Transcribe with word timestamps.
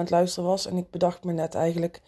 het 0.00 0.10
luisteren 0.10 0.48
was. 0.48 0.66
En 0.66 0.76
ik 0.76 0.90
bedacht 0.90 1.24
me 1.24 1.32
net 1.32 1.54
eigenlijk, 1.54 2.00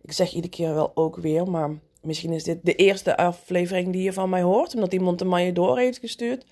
ik 0.00 0.12
zeg 0.12 0.32
iedere 0.32 0.52
keer 0.52 0.74
wel 0.74 0.90
ook 0.94 1.16
weer, 1.16 1.50
maar 1.50 1.78
misschien 2.02 2.32
is 2.32 2.44
dit 2.44 2.58
de 2.62 2.74
eerste 2.74 3.16
aflevering 3.16 3.92
die 3.92 4.02
je 4.02 4.12
van 4.12 4.28
mij 4.28 4.42
hoort, 4.42 4.74
omdat 4.74 4.92
iemand 4.92 5.20
hem 5.20 5.34
aan 5.34 5.42
je 5.42 5.52
door 5.52 5.78
heeft 5.78 5.98
gestuurd, 5.98 6.46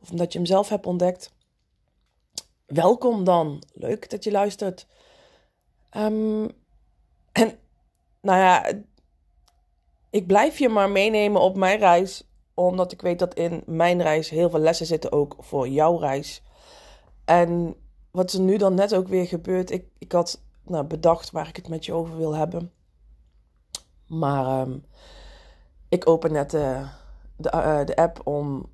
of 0.00 0.10
omdat 0.10 0.32
je 0.32 0.38
hem 0.38 0.46
zelf 0.46 0.68
hebt 0.68 0.86
ontdekt. 0.86 1.32
Welkom 2.66 3.24
dan, 3.24 3.62
leuk 3.72 4.10
dat 4.10 4.24
je 4.24 4.30
luistert. 4.30 4.86
Ehm, 5.90 6.44
en 7.42 7.58
nou 8.20 8.38
ja, 8.38 8.72
ik 10.10 10.26
blijf 10.26 10.58
je 10.58 10.68
maar 10.68 10.90
meenemen 10.90 11.40
op 11.40 11.56
mijn 11.56 11.78
reis, 11.78 12.28
omdat 12.54 12.92
ik 12.92 13.00
weet 13.00 13.18
dat 13.18 13.34
in 13.34 13.62
mijn 13.66 14.02
reis 14.02 14.30
heel 14.30 14.50
veel 14.50 14.58
lessen 14.58 14.86
zitten 14.86 15.12
ook 15.12 15.36
voor 15.38 15.68
jouw 15.68 15.96
reis. 15.96 16.42
En 17.24 17.76
wat 18.12 18.32
er 18.32 18.40
nu 18.40 18.56
dan 18.56 18.74
net 18.74 18.94
ook 18.94 19.08
weer 19.08 19.26
gebeurt. 19.26 19.70
Ik, 19.70 19.86
ik 19.98 20.12
had 20.12 20.40
nou, 20.62 20.84
bedacht 20.84 21.30
waar 21.30 21.48
ik 21.48 21.56
het 21.56 21.68
met 21.68 21.84
je 21.84 21.92
over 21.92 22.16
wil 22.16 22.34
hebben. 22.34 22.72
Maar 24.06 24.46
ehm, 24.46 24.78
ik 25.88 26.08
open 26.08 26.32
net 26.32 26.50
de, 26.50 26.86
de, 27.36 27.50
eh, 27.50 27.84
de 27.84 27.96
app 27.96 28.26
om 28.26 28.66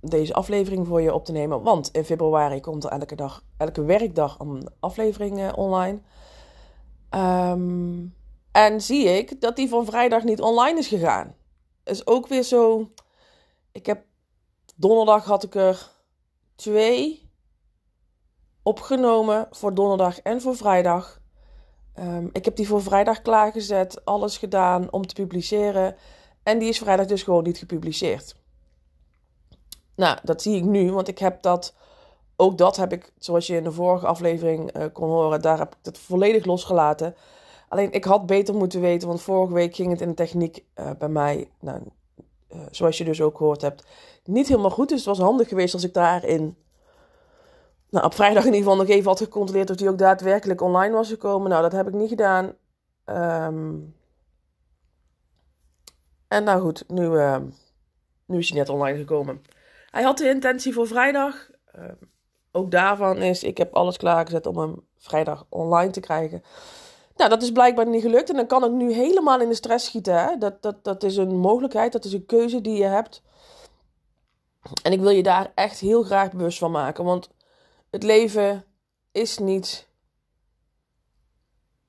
deze 0.00 0.34
aflevering 0.34 0.86
voor 0.86 1.02
je 1.02 1.14
op 1.14 1.24
te 1.24 1.32
nemen. 1.32 1.62
Want 1.62 1.90
in 1.90 2.04
februari 2.04 2.60
komt 2.60 2.84
er 2.84 2.90
elke 2.90 3.14
dag, 3.14 3.44
elke 3.56 3.82
werkdag 3.82 4.38
een 4.38 4.68
aflevering 4.80 5.38
uh, 5.38 5.52
online. 5.54 6.00
Um, 7.10 8.14
en 8.52 8.80
zie 8.80 9.04
ik 9.04 9.40
dat 9.40 9.56
die 9.56 9.68
van 9.68 9.84
vrijdag 9.84 10.22
niet 10.22 10.40
online 10.40 10.78
is 10.78 10.88
gegaan. 10.88 11.34
Is 11.84 12.06
ook 12.06 12.26
weer 12.26 12.42
zo. 12.42 12.90
Ik 13.72 13.86
heb 13.86 14.04
donderdag 14.74 15.24
had 15.24 15.42
ik 15.42 15.54
er 15.54 15.90
twee 16.54 17.25
opgenomen 18.66 19.48
voor 19.50 19.74
donderdag 19.74 20.20
en 20.20 20.40
voor 20.40 20.56
vrijdag. 20.56 21.20
Um, 21.98 22.28
ik 22.32 22.44
heb 22.44 22.56
die 22.56 22.66
voor 22.66 22.82
vrijdag 22.82 23.22
klaargezet, 23.22 24.04
alles 24.04 24.38
gedaan 24.38 24.92
om 24.92 25.06
te 25.06 25.14
publiceren. 25.14 25.96
En 26.42 26.58
die 26.58 26.68
is 26.68 26.78
vrijdag 26.78 27.06
dus 27.06 27.22
gewoon 27.22 27.42
niet 27.42 27.58
gepubliceerd. 27.58 28.36
Nou, 29.94 30.18
dat 30.22 30.42
zie 30.42 30.56
ik 30.56 30.64
nu, 30.64 30.92
want 30.92 31.08
ik 31.08 31.18
heb 31.18 31.42
dat. 31.42 31.74
Ook 32.36 32.58
dat 32.58 32.76
heb 32.76 32.92
ik, 32.92 33.12
zoals 33.18 33.46
je 33.46 33.56
in 33.56 33.64
de 33.64 33.72
vorige 33.72 34.06
aflevering 34.06 34.76
uh, 34.76 34.84
kon 34.92 35.08
horen, 35.08 35.42
daar 35.42 35.58
heb 35.58 35.72
ik 35.72 35.78
het 35.82 35.98
volledig 35.98 36.44
losgelaten. 36.44 37.14
Alleen 37.68 37.92
ik 37.92 38.04
had 38.04 38.26
beter 38.26 38.54
moeten 38.54 38.80
weten, 38.80 39.08
want 39.08 39.22
vorige 39.22 39.54
week 39.54 39.74
ging 39.74 39.90
het 39.90 40.00
in 40.00 40.08
de 40.08 40.14
techniek 40.14 40.64
uh, 40.74 40.90
bij 40.98 41.08
mij, 41.08 41.50
nou, 41.60 41.80
uh, 42.54 42.60
zoals 42.70 42.98
je 42.98 43.04
dus 43.04 43.20
ook 43.20 43.36
gehoord 43.36 43.62
hebt, 43.62 43.86
niet 44.24 44.48
helemaal 44.48 44.70
goed. 44.70 44.88
Dus 44.88 44.98
het 44.98 45.06
was 45.06 45.18
handig 45.18 45.48
geweest 45.48 45.74
als 45.74 45.84
ik 45.84 45.94
daarin 45.94 46.56
nou, 47.96 48.08
op 48.08 48.14
vrijdag 48.14 48.44
in 48.44 48.54
ieder 48.54 48.70
geval 48.70 48.84
nog 48.84 48.88
even 48.88 49.08
had 49.08 49.18
gecontroleerd 49.18 49.70
of 49.70 49.76
die 49.76 49.88
ook 49.88 49.98
daadwerkelijk 49.98 50.60
online 50.60 50.94
was 50.94 51.08
gekomen. 51.08 51.50
Nou, 51.50 51.62
dat 51.62 51.72
heb 51.72 51.86
ik 51.86 51.94
niet 51.94 52.08
gedaan. 52.08 52.44
Um, 53.06 53.94
en 56.28 56.44
nou 56.44 56.60
goed, 56.60 56.84
nu, 56.88 57.06
uh, 57.06 57.36
nu 58.26 58.38
is 58.38 58.48
hij 58.48 58.58
net 58.58 58.68
online 58.68 58.98
gekomen. 58.98 59.42
Hij 59.90 60.02
had 60.02 60.18
de 60.18 60.28
intentie 60.28 60.72
voor 60.72 60.86
vrijdag. 60.86 61.50
Uh, 61.78 61.84
ook 62.52 62.70
daarvan 62.70 63.16
is, 63.16 63.42
ik 63.42 63.58
heb 63.58 63.74
alles 63.74 63.96
klaargezet 63.96 64.46
om 64.46 64.58
hem 64.58 64.86
vrijdag 64.96 65.46
online 65.48 65.90
te 65.90 66.00
krijgen. 66.00 66.42
Nou, 67.16 67.30
dat 67.30 67.42
is 67.42 67.52
blijkbaar 67.52 67.86
niet 67.86 68.02
gelukt. 68.02 68.30
En 68.30 68.36
dan 68.36 68.46
kan 68.46 68.64
ik 68.64 68.70
nu 68.70 68.92
helemaal 68.92 69.40
in 69.40 69.48
de 69.48 69.54
stress 69.54 69.86
schieten. 69.86 70.24
Hè? 70.24 70.36
Dat, 70.38 70.62
dat, 70.62 70.84
dat 70.84 71.02
is 71.02 71.16
een 71.16 71.36
mogelijkheid, 71.36 71.92
dat 71.92 72.04
is 72.04 72.12
een 72.12 72.26
keuze 72.26 72.60
die 72.60 72.76
je 72.76 72.84
hebt. 72.84 73.22
En 74.82 74.92
ik 74.92 75.00
wil 75.00 75.10
je 75.10 75.22
daar 75.22 75.52
echt 75.54 75.78
heel 75.78 76.02
graag 76.02 76.32
bewust 76.32 76.58
van 76.58 76.70
maken. 76.70 77.04
Want 77.04 77.30
het 77.96 78.04
leven 78.04 78.64
is 79.12 79.38
niet 79.38 79.88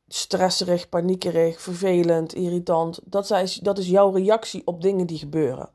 stresserig, 0.08 0.90
paniekerig, 0.90 1.62
vervelend, 1.62 2.34
irritant. 2.34 3.00
Dat 3.04 3.32
is, 3.32 3.56
dat 3.56 3.78
is 3.78 3.88
jouw 3.88 4.12
reactie 4.12 4.62
op 4.66 4.82
dingen 4.82 5.08
die 5.08 5.18
gebeuren. 5.18 5.70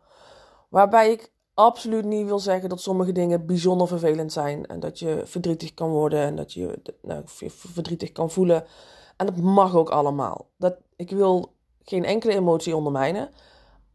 Waarbij 0.68 1.10
ik 1.10 1.32
absoluut 1.54 2.04
niet 2.04 2.26
wil 2.26 2.38
zeggen 2.38 2.68
dat 2.68 2.80
sommige 2.80 3.12
dingen 3.12 3.46
bijzonder 3.46 3.88
vervelend 3.88 4.32
zijn. 4.32 4.66
En 4.66 4.80
dat 4.80 4.98
je 4.98 5.22
verdrietig 5.24 5.74
kan 5.74 5.90
worden 5.90 6.20
en 6.20 6.36
dat 6.36 6.52
je 6.52 6.82
nou, 7.02 7.22
verdrietig 7.48 8.12
kan 8.12 8.30
voelen. 8.30 8.64
En 9.16 9.26
dat 9.26 9.36
mag 9.36 9.74
ook 9.74 9.90
allemaal. 9.90 10.50
Dat, 10.56 10.76
ik 10.96 11.10
wil 11.10 11.54
geen 11.82 12.04
enkele 12.04 12.32
emotie 12.32 12.76
ondermijnen. 12.76 13.30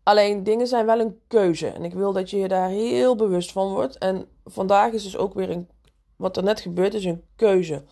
Alleen 0.04 0.44
dingen 0.44 0.68
zijn 0.68 0.86
wel 0.86 1.00
een 1.00 1.20
keuze. 1.28 1.68
En 1.68 1.84
ik 1.84 1.94
wil 1.94 2.14
dat 2.14 2.30
je 2.30 2.38
je 2.38 2.48
daar 2.48 2.70
heel 2.70 3.16
bewust 3.16 3.52
van 3.52 3.72
wordt. 3.72 3.98
En 3.98 4.28
vandaag 4.46 4.92
is 4.92 5.04
dus 5.04 5.18
ook 5.18 5.34
weer 5.34 5.50
een 5.50 5.70
wat 6.18 6.38
er 6.38 6.44
net 6.44 6.60
gebeurt 6.60 6.94
is 6.94 7.06
een 7.06 7.24
keuze. 7.36 7.84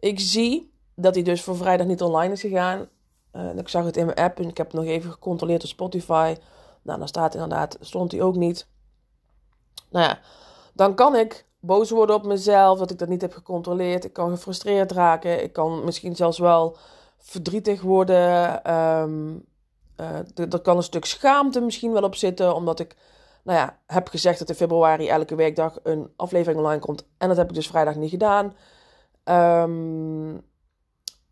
Ik 0.00 0.20
zie 0.20 0.72
dat 0.94 1.14
hij 1.14 1.24
dus 1.24 1.42
voor 1.42 1.56
vrijdag 1.56 1.86
niet 1.86 2.02
online 2.02 2.32
is 2.32 2.40
gegaan. 2.40 2.88
Uh, 3.32 3.56
ik 3.56 3.68
zag 3.68 3.84
het 3.84 3.96
in 3.96 4.06
mijn 4.06 4.18
app 4.18 4.38
en 4.38 4.48
ik 4.48 4.56
heb 4.56 4.66
het 4.66 4.76
nog 4.76 4.84
even 4.84 5.10
gecontroleerd 5.10 5.62
op 5.62 5.68
Spotify. 5.68 6.36
Nou, 6.82 6.98
dan 6.98 7.08
staat 7.08 7.34
inderdaad, 7.34 7.76
stond 7.80 8.12
hij 8.12 8.22
ook 8.22 8.36
niet. 8.36 8.66
Nou 9.90 10.06
ja, 10.06 10.18
dan 10.72 10.94
kan 10.94 11.16
ik 11.16 11.46
boos 11.60 11.90
worden 11.90 12.16
op 12.16 12.24
mezelf 12.24 12.78
dat 12.78 12.90
ik 12.90 12.98
dat 12.98 13.08
niet 13.08 13.20
heb 13.20 13.32
gecontroleerd. 13.32 14.04
Ik 14.04 14.12
kan 14.12 14.30
gefrustreerd 14.30 14.92
raken. 14.92 15.42
Ik 15.42 15.52
kan 15.52 15.84
misschien 15.84 16.16
zelfs 16.16 16.38
wel 16.38 16.76
verdrietig 17.18 17.82
worden. 17.82 18.72
Um, 18.74 19.44
er 20.34 20.60
kan 20.62 20.76
een 20.76 20.82
stuk 20.82 21.04
schaamte 21.04 21.60
misschien 21.60 21.92
wel 21.92 22.02
op 22.02 22.14
zitten, 22.14 22.54
omdat 22.54 22.80
ik 22.80 22.96
nou 23.44 23.58
ja, 23.58 23.80
heb 23.86 24.08
gezegd 24.08 24.38
dat 24.38 24.48
in 24.48 24.54
februari 24.54 25.08
elke 25.08 25.34
weekdag 25.34 25.78
een 25.82 26.12
aflevering 26.16 26.60
online 26.60 26.80
komt. 26.80 27.06
En 27.18 27.28
dat 27.28 27.36
heb 27.36 27.48
ik 27.48 27.54
dus 27.54 27.66
vrijdag 27.66 27.96
niet 27.96 28.10
gedaan. 28.10 28.54
Um, 29.24 30.42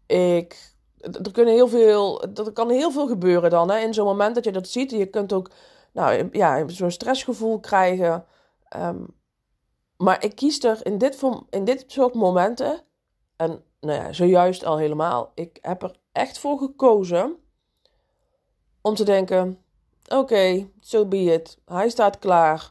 ik, 0.06 0.74
er, 0.98 1.32
kunnen 1.32 1.54
heel 1.54 1.68
veel, 1.68 2.22
er 2.22 2.52
kan 2.52 2.70
heel 2.70 2.90
veel 2.90 3.06
gebeuren 3.06 3.50
dan. 3.50 3.70
Hè, 3.70 3.78
in 3.78 3.94
zo'n 3.94 4.06
moment 4.06 4.34
dat 4.34 4.44
je 4.44 4.52
dat 4.52 4.68
ziet. 4.68 4.90
Je 4.90 5.06
kunt 5.06 5.32
ook 5.32 5.50
nou, 5.92 6.28
ja, 6.32 6.68
zo'n 6.68 6.90
stressgevoel 6.90 7.60
krijgen. 7.60 8.24
Um, 8.76 9.06
maar 9.96 10.24
ik 10.24 10.36
kies 10.36 10.62
er 10.62 10.86
in 10.86 10.98
dit, 10.98 11.22
in 11.50 11.64
dit 11.64 11.84
soort 11.86 12.14
momenten, 12.14 12.80
en 13.36 13.64
nou 13.80 14.02
ja, 14.02 14.12
zojuist 14.12 14.64
al 14.64 14.78
helemaal, 14.78 15.32
ik 15.34 15.58
heb 15.60 15.82
er 15.82 15.96
echt 16.12 16.38
voor 16.38 16.58
gekozen 16.58 17.36
om 18.80 18.94
te 18.94 19.04
denken: 19.04 19.61
Oké, 20.08 20.16
okay, 20.16 20.70
so 20.80 21.06
be. 21.06 21.42
Hij 21.66 21.88
staat 21.88 22.18
klaar. 22.18 22.70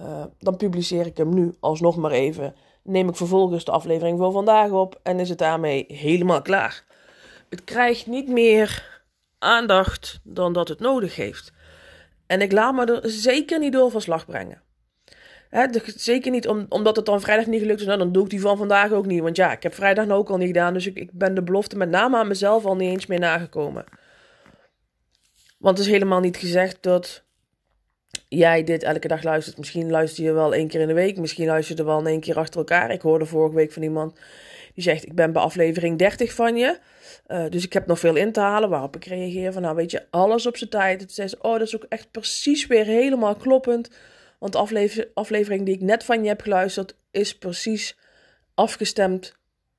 Uh, 0.00 0.24
dan 0.38 0.56
publiceer 0.56 1.06
ik 1.06 1.16
hem 1.16 1.34
nu 1.34 1.54
alsnog 1.60 1.96
maar 1.96 2.10
even. 2.10 2.54
Neem 2.82 3.08
ik 3.08 3.16
vervolgens 3.16 3.64
de 3.64 3.70
aflevering 3.70 4.18
voor 4.18 4.32
vandaag 4.32 4.70
op 4.70 5.00
en 5.02 5.20
is 5.20 5.28
het 5.28 5.38
daarmee 5.38 5.84
helemaal 5.88 6.42
klaar. 6.42 6.84
Het 7.48 7.64
krijgt 7.64 8.06
niet 8.06 8.28
meer 8.28 9.00
aandacht 9.38 10.20
dan 10.22 10.52
dat 10.52 10.68
het 10.68 10.80
nodig 10.80 11.16
heeft. 11.16 11.52
En 12.26 12.40
ik 12.40 12.52
laat 12.52 12.74
me 12.74 12.84
er 12.84 13.10
zeker 13.10 13.58
niet 13.58 13.72
door 13.72 13.90
van 13.90 14.00
slag 14.00 14.26
brengen. 14.26 14.62
Zeker 15.96 16.30
niet 16.30 16.48
om, 16.48 16.66
omdat 16.68 16.96
het 16.96 17.06
dan 17.06 17.20
vrijdag 17.20 17.46
niet 17.46 17.60
gelukt 17.60 17.80
is. 17.80 17.86
Nou, 17.86 17.98
dan 17.98 18.12
doe 18.12 18.24
ik 18.24 18.30
die 18.30 18.40
van 18.40 18.56
vandaag 18.56 18.92
ook 18.92 19.06
niet. 19.06 19.20
Want 19.20 19.36
ja, 19.36 19.52
ik 19.52 19.62
heb 19.62 19.74
vrijdag 19.74 20.06
nou 20.06 20.20
ook 20.20 20.30
al 20.30 20.36
niet 20.36 20.46
gedaan. 20.46 20.72
Dus 20.72 20.86
ik, 20.86 20.96
ik 20.96 21.12
ben 21.12 21.34
de 21.34 21.42
belofte 21.42 21.76
met 21.76 21.90
name 21.90 22.16
aan 22.16 22.28
mezelf 22.28 22.64
al 22.64 22.76
niet 22.76 22.90
eens 22.90 23.06
meer 23.06 23.18
nagekomen. 23.18 23.84
Want 25.56 25.78
het 25.78 25.86
is 25.86 25.92
helemaal 25.92 26.20
niet 26.20 26.36
gezegd 26.36 26.78
dat 26.80 27.24
jij 28.28 28.64
dit 28.64 28.82
elke 28.82 29.08
dag 29.08 29.22
luistert. 29.22 29.58
Misschien 29.58 29.90
luister 29.90 30.24
je 30.24 30.32
wel 30.32 30.54
één 30.54 30.68
keer 30.68 30.80
in 30.80 30.86
de 30.86 30.94
week. 30.94 31.18
Misschien 31.18 31.46
luister 31.46 31.74
je 31.74 31.80
er 31.80 31.88
wel 31.88 32.06
één 32.06 32.20
keer 32.20 32.38
achter 32.38 32.58
elkaar. 32.58 32.90
Ik 32.90 33.00
hoorde 33.00 33.26
vorige 33.26 33.54
week 33.54 33.72
van 33.72 33.82
iemand 33.82 34.18
die 34.74 34.82
zegt: 34.82 35.06
Ik 35.06 35.14
ben 35.14 35.32
bij 35.32 35.42
aflevering 35.42 35.98
30 35.98 36.32
van 36.32 36.56
je. 36.56 36.78
Uh, 37.28 37.44
dus 37.48 37.64
ik 37.64 37.72
heb 37.72 37.86
nog 37.86 37.98
veel 37.98 38.16
in 38.16 38.32
te 38.32 38.40
halen. 38.40 38.68
Waarop 38.68 38.96
ik 38.96 39.04
reageer 39.04 39.52
van: 39.52 39.62
Nou, 39.62 39.76
weet 39.76 39.90
je, 39.90 40.06
alles 40.10 40.46
op 40.46 40.56
zijn 40.56 40.70
tijd. 40.70 41.00
Het 41.00 41.12
zegt: 41.12 41.40
Oh, 41.40 41.52
dat 41.52 41.66
is 41.66 41.76
ook 41.76 41.86
echt 41.88 42.10
precies 42.10 42.66
weer 42.66 42.84
helemaal 42.84 43.36
kloppend. 43.36 43.90
Want 44.38 44.52
de 44.52 44.58
aflever 44.58 45.08
aflevering 45.14 45.64
die 45.64 45.74
ik 45.74 45.80
net 45.80 46.04
van 46.04 46.22
je 46.22 46.28
heb 46.28 46.40
geluisterd 46.40 46.96
is 47.10 47.38
precies 47.38 47.98
afgestemd 48.54 49.36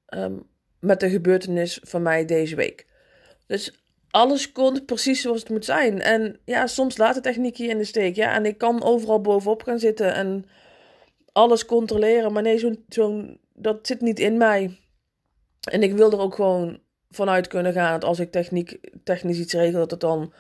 um, 0.10 0.44
met 0.80 1.00
de 1.00 1.10
gebeurtenis 1.10 1.80
van 1.84 2.02
mij 2.02 2.26
deze 2.26 2.56
week. 2.56 2.86
Dus 3.48 3.87
alles 4.18 4.52
komt 4.52 4.86
precies 4.86 5.22
zoals 5.22 5.40
het 5.40 5.50
moet 5.50 5.66
zijn. 5.66 6.02
En 6.02 6.40
ja, 6.46 6.68
soms 6.68 6.98
laat 6.98 7.16
de 7.16 7.22
techniek 7.22 7.56
je 7.56 7.68
in 7.68 7.78
de 7.78 7.84
steek. 7.84 8.16
Ja, 8.16 8.34
en 8.34 8.46
ik 8.46 8.58
kan 8.58 8.84
overal 8.84 9.22
bovenop 9.22 9.64
gaan 9.64 9.80
zitten 9.80 10.14
en 10.14 10.46
alles 11.31 11.66
controleren. 11.66 12.34
Maar 12.34 12.44
nee, 12.44 12.60
zo'n, 12.60 12.86
zo'n, 12.90 13.40
dat 13.54 13.88
zit 13.88 14.02
niet 14.02 14.19
in 14.19 14.38
mij. 14.38 14.80
En 15.72 15.84
ik 15.84 15.94
wil 15.94 16.12
er 16.12 16.19
ook 16.19 16.36
gewoon 16.36 16.80
vanuit 17.10 17.48
kunnen 17.48 17.74
gaan 17.74 17.92
dat 17.92 18.10
als 18.10 18.19
ik 18.19 18.31
techniek, 18.31 18.80
technisch 19.04 19.40
iets 19.40 19.54
regel, 19.54 19.80
dat 19.80 19.92
het 19.92 20.00
dan 20.00 20.34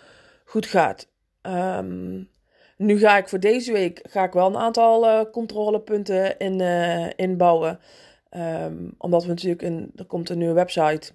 goed 0.45 0.65
gaat. 0.65 1.07
Um, 1.41 2.29
nu 2.77 2.99
ga 2.99 3.17
ik 3.17 3.27
voor 3.27 3.39
deze 3.39 3.71
week 3.71 3.99
ga 4.09 4.23
ik 4.23 4.33
wel 4.33 4.47
een 4.47 4.57
aantal 4.57 5.05
uh, 5.05 5.21
controlepunten 5.31 6.37
in, 6.37 6.59
uh, 6.59 7.07
inbouwen. 7.15 7.79
Um, 8.31 8.93
omdat 8.97 9.21
we 9.21 9.29
natuurlijk 9.29 9.61
in, 9.61 9.91
er 9.95 10.05
komt 10.05 10.29
een 10.29 10.37
nieuwe 10.37 10.53
website. 10.53 11.11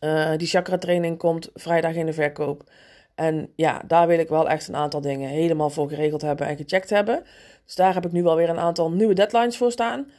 Uh, 0.00 0.36
die 0.36 0.48
chakra 0.48 0.78
training 0.78 1.18
komt 1.18 1.50
vrijdag 1.54 1.94
in 1.94 2.06
de 2.06 2.12
verkoop. 2.12 2.70
En 3.14 3.52
ja, 3.56 3.82
daar 3.86 4.06
wil 4.06 4.18
ik 4.18 4.28
wel 4.28 4.48
echt 4.48 4.68
een 4.68 4.76
aantal 4.76 5.00
dingen 5.00 5.28
helemaal 5.28 5.70
voor 5.70 5.88
geregeld 5.88 6.22
hebben 6.22 6.46
en 6.46 6.56
gecheckt 6.56 6.90
hebben. 6.90 7.24
Dus 7.64 7.74
daar 7.74 7.94
heb 7.94 8.06
ik 8.06 8.12
nu 8.12 8.22
wel 8.22 8.36
weer 8.36 8.48
een 8.48 8.58
aantal 8.58 8.90
nieuwe 8.90 9.14
deadlines 9.14 9.56
voor 9.56 9.72
staan. 9.72 10.10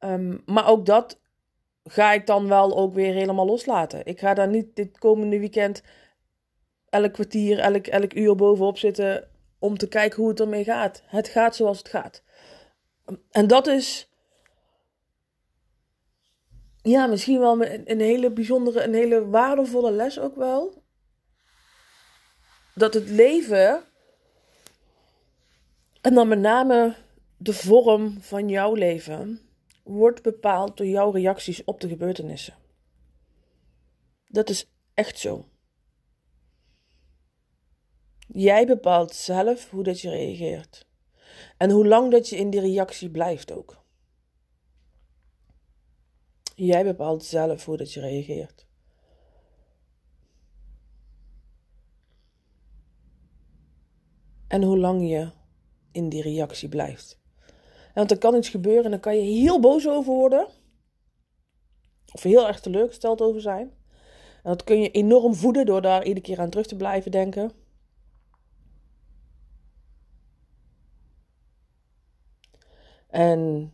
Um, 0.00 0.42
maar 0.46 0.68
ook 0.68 0.86
dat 0.86 1.20
ga 1.84 2.12
ik 2.12 2.26
dan 2.26 2.48
wel 2.48 2.76
ook 2.76 2.94
weer 2.94 3.12
helemaal 3.12 3.46
loslaten. 3.46 4.06
Ik 4.06 4.20
ga 4.20 4.34
daar 4.34 4.48
niet 4.48 4.76
dit 4.76 4.98
komende 4.98 5.38
weekend 5.38 5.82
elk 6.88 7.12
kwartier, 7.12 7.58
elk, 7.58 7.86
elk 7.86 8.14
uur 8.14 8.34
bovenop 8.34 8.78
zitten 8.78 9.28
om 9.58 9.78
te 9.78 9.88
kijken 9.88 10.20
hoe 10.20 10.28
het 10.28 10.40
ermee 10.40 10.64
gaat. 10.64 11.02
Het 11.06 11.28
gaat 11.28 11.56
zoals 11.56 11.78
het 11.78 11.88
gaat. 11.88 12.22
En 13.30 13.46
dat 13.46 13.66
is 13.66 14.13
ja, 16.84 17.06
misschien 17.06 17.38
wel 17.38 17.64
een, 17.64 18.00
hele 18.00 18.30
bijzondere, 18.30 18.84
een 18.84 18.94
hele 18.94 19.28
waardevolle 19.28 19.90
les 19.90 20.18
ook 20.18 20.36
wel. 20.36 20.82
Dat 22.74 22.94
het 22.94 23.08
leven, 23.08 23.84
en 26.00 26.14
dan 26.14 26.28
met 26.28 26.38
name 26.38 26.94
de 27.36 27.52
vorm 27.52 28.20
van 28.20 28.48
jouw 28.48 28.74
leven, 28.74 29.40
wordt 29.82 30.22
bepaald 30.22 30.76
door 30.76 30.86
jouw 30.86 31.10
reacties 31.10 31.64
op 31.64 31.80
de 31.80 31.88
gebeurtenissen. 31.88 32.54
Dat 34.26 34.48
is 34.48 34.70
echt 34.94 35.18
zo. 35.18 35.48
Jij 38.18 38.66
bepaalt 38.66 39.14
zelf 39.14 39.70
hoe 39.70 39.82
dat 39.82 40.00
je 40.00 40.10
reageert. 40.10 40.86
En 41.56 41.70
hoe 41.70 41.86
lang 41.86 42.10
dat 42.10 42.28
je 42.28 42.36
in 42.36 42.50
die 42.50 42.60
reactie 42.60 43.10
blijft 43.10 43.52
ook. 43.52 43.83
Jij 46.54 46.84
bepaalt 46.84 47.24
zelf 47.24 47.64
hoe 47.64 47.76
dat 47.76 47.92
je 47.92 48.00
reageert. 48.00 48.66
En 54.48 54.62
hoe 54.62 54.78
lang 54.78 55.08
je 55.08 55.30
in 55.92 56.08
die 56.08 56.22
reactie 56.22 56.68
blijft. 56.68 57.22
want 57.94 58.10
er 58.10 58.18
kan 58.18 58.34
iets 58.34 58.48
gebeuren 58.48 58.84
en 58.84 58.90
dan 58.90 59.00
kan 59.00 59.16
je 59.16 59.40
heel 59.40 59.60
boos 59.60 59.88
over 59.88 60.12
worden. 60.12 60.48
Of 62.12 62.22
heel 62.22 62.46
erg 62.46 62.60
teleurgesteld 62.60 63.20
over 63.20 63.40
zijn. 63.40 63.72
En 64.42 64.50
dat 64.50 64.64
kun 64.64 64.80
je 64.80 64.90
enorm 64.90 65.34
voeden 65.34 65.66
door 65.66 65.82
daar 65.82 66.04
iedere 66.04 66.26
keer 66.26 66.40
aan 66.40 66.50
terug 66.50 66.66
te 66.66 66.76
blijven 66.76 67.10
denken. 67.10 67.52
En 73.06 73.72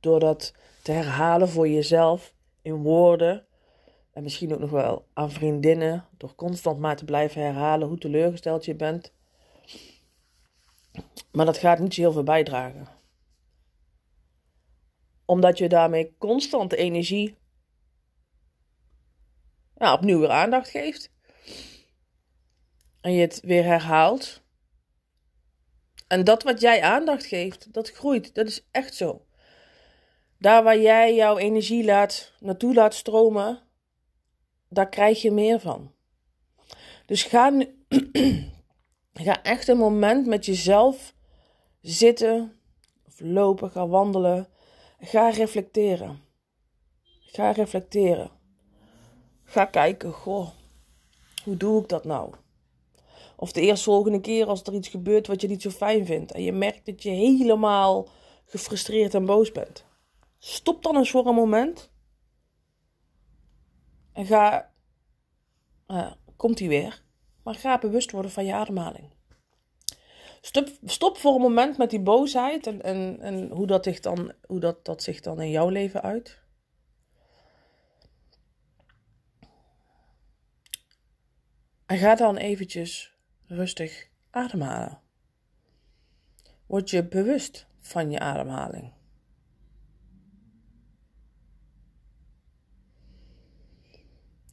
door 0.00 0.20
dat 0.20 0.54
te 0.86 0.92
herhalen 0.92 1.48
voor 1.48 1.68
jezelf 1.68 2.34
in 2.62 2.74
woorden. 2.74 3.46
En 4.12 4.22
misschien 4.22 4.52
ook 4.52 4.58
nog 4.58 4.70
wel 4.70 5.06
aan 5.12 5.30
vriendinnen. 5.30 6.04
Door 6.16 6.34
constant 6.34 6.78
maar 6.78 6.96
te 6.96 7.04
blijven 7.04 7.42
herhalen 7.42 7.88
hoe 7.88 7.98
teleurgesteld 7.98 8.64
je 8.64 8.74
bent. 8.74 9.12
Maar 11.32 11.46
dat 11.46 11.58
gaat 11.58 11.78
niet 11.78 11.94
zo 11.94 12.00
heel 12.00 12.12
veel 12.12 12.22
bijdragen. 12.22 12.88
Omdat 15.24 15.58
je 15.58 15.68
daarmee 15.68 16.14
constant 16.18 16.72
energie 16.72 17.36
opnieuw 19.74 20.18
weer 20.18 20.30
aandacht 20.30 20.68
geeft. 20.68 21.10
En 23.00 23.12
je 23.12 23.20
het 23.20 23.40
weer 23.40 23.64
herhaalt. 23.64 24.42
En 26.06 26.24
dat 26.24 26.42
wat 26.42 26.60
jij 26.60 26.82
aandacht 26.82 27.24
geeft, 27.24 27.72
dat 27.72 27.90
groeit. 27.90 28.34
Dat 28.34 28.46
is 28.46 28.66
echt 28.70 28.94
zo. 28.94 29.25
Daar 30.38 30.62
waar 30.62 30.78
jij 30.78 31.14
jouw 31.14 31.36
energie 31.36 31.84
laat, 31.84 32.32
naartoe 32.40 32.74
laat 32.74 32.94
stromen, 32.94 33.62
daar 34.68 34.88
krijg 34.88 35.22
je 35.22 35.30
meer 35.30 35.60
van. 35.60 35.92
Dus 37.06 37.22
ga, 37.22 37.52
ga 39.26 39.42
echt 39.42 39.68
een 39.68 39.78
moment 39.78 40.26
met 40.26 40.46
jezelf 40.46 41.14
zitten 41.80 42.60
of 43.06 43.20
lopen, 43.20 43.70
ga 43.70 43.86
wandelen. 43.86 44.48
Ga 45.00 45.28
reflecteren. 45.28 46.20
Ga 47.20 47.50
reflecteren. 47.50 48.30
Ga 49.44 49.64
kijken, 49.64 50.12
goh, 50.12 50.48
hoe 51.44 51.56
doe 51.56 51.82
ik 51.82 51.88
dat 51.88 52.04
nou? 52.04 52.32
Of 53.36 53.52
de 53.52 53.60
eerstvolgende 53.60 54.20
keer 54.20 54.46
als 54.46 54.62
er 54.62 54.74
iets 54.74 54.88
gebeurt 54.88 55.26
wat 55.26 55.40
je 55.40 55.48
niet 55.48 55.62
zo 55.62 55.70
fijn 55.70 56.06
vindt. 56.06 56.32
En 56.32 56.42
je 56.42 56.52
merkt 56.52 56.86
dat 56.86 57.02
je 57.02 57.10
helemaal 57.10 58.08
gefrustreerd 58.44 59.14
en 59.14 59.24
boos 59.24 59.52
bent. 59.52 59.85
Stop 60.46 60.82
dan 60.82 60.96
eens 60.96 61.10
voor 61.10 61.26
een 61.26 61.34
moment. 61.34 61.90
En 64.12 64.26
ga. 64.26 64.72
Uh, 65.86 66.12
komt 66.36 66.58
hij 66.58 66.68
weer. 66.68 67.02
Maar 67.42 67.54
ga 67.54 67.78
bewust 67.78 68.10
worden 68.10 68.30
van 68.30 68.44
je 68.44 68.54
ademhaling. 68.54 69.14
Stop, 70.40 70.68
stop 70.84 71.18
voor 71.18 71.34
een 71.34 71.40
moment 71.40 71.76
met 71.76 71.90
die 71.90 72.00
boosheid 72.00 72.66
en, 72.66 72.82
en, 72.82 73.20
en 73.20 73.50
hoe, 73.50 73.66
dat 73.66 73.84
zich 73.84 74.00
dan, 74.00 74.32
hoe 74.46 74.60
dat, 74.60 74.84
dat 74.84 75.02
zich 75.02 75.20
dan 75.20 75.40
in 75.40 75.50
jouw 75.50 75.68
leven 75.68 76.02
uit. 76.02 76.40
En 81.86 81.98
ga 81.98 82.14
dan 82.14 82.36
eventjes 82.36 83.14
rustig 83.46 84.08
ademhalen. 84.30 85.00
Word 86.66 86.90
je 86.90 87.04
bewust 87.08 87.66
van 87.78 88.10
je 88.10 88.18
ademhaling. 88.18 88.95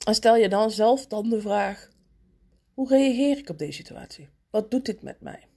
En 0.03 0.15
stel 0.15 0.35
je 0.35 0.49
dan 0.49 0.71
zelf 0.71 1.07
dan 1.07 1.29
de 1.29 1.41
vraag: 1.41 1.89
hoe 2.73 2.87
reageer 2.87 3.37
ik 3.37 3.49
op 3.49 3.57
deze 3.57 3.71
situatie? 3.71 4.29
Wat 4.49 4.71
doet 4.71 4.85
dit 4.85 5.01
met 5.01 5.21
mij? 5.21 5.47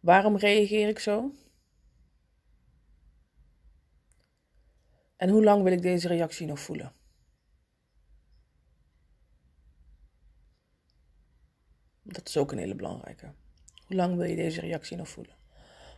Waarom 0.00 0.36
reageer 0.36 0.88
ik 0.88 0.98
zo? 0.98 1.32
En 5.16 5.28
hoe 5.28 5.44
lang 5.44 5.62
wil 5.62 5.72
ik 5.72 5.82
deze 5.82 6.08
reactie 6.08 6.46
nog 6.46 6.60
voelen? 6.60 6.92
Dat 12.02 12.28
is 12.28 12.36
ook 12.36 12.52
een 12.52 12.58
hele 12.58 12.74
belangrijke. 12.74 13.32
Hoe 13.86 13.96
lang 13.96 14.16
wil 14.16 14.26
je 14.26 14.36
deze 14.36 14.60
reactie 14.60 14.96
nog 14.96 15.08
voelen? 15.08 15.36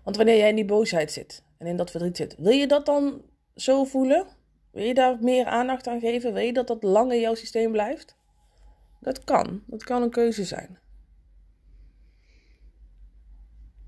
Want 0.02 0.16
wanneer 0.16 0.36
jij 0.36 0.48
in 0.48 0.54
die 0.54 0.64
boosheid 0.64 1.12
zit 1.12 1.42
en 1.58 1.66
in 1.66 1.76
dat 1.76 1.90
verdriet 1.90 2.16
zit, 2.16 2.36
wil 2.36 2.52
je 2.52 2.66
dat 2.66 2.86
dan 2.86 3.22
zo 3.54 3.84
voelen? 3.84 4.26
Wil 4.74 4.84
je 4.84 4.94
daar 4.94 5.18
meer 5.20 5.46
aandacht 5.46 5.86
aan 5.86 6.00
geven? 6.00 6.32
Wil 6.32 6.42
je 6.42 6.52
dat 6.52 6.66
dat 6.66 6.82
lang 6.82 7.12
in 7.12 7.20
jouw 7.20 7.34
systeem 7.34 7.72
blijft? 7.72 8.16
Dat 9.00 9.24
kan. 9.24 9.62
Dat 9.66 9.84
kan 9.84 10.02
een 10.02 10.10
keuze 10.10 10.44
zijn. 10.44 10.78